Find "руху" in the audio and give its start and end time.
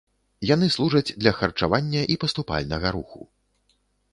2.97-3.21